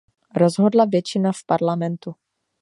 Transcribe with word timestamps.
Rozhodla 0.35 0.85
většina 0.85 1.31
v 1.31 1.45
Parlamentu. 1.45 2.15